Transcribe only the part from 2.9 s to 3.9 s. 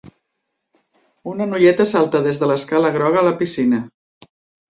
groga a la piscina